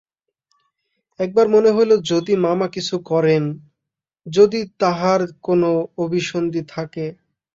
[1.19, 3.43] একবার মনে হইল যদি মামা কিছু করেন,
[4.27, 5.61] যদি তাঁহার কোন
[5.97, 7.05] অভিসন্ধি থাকে?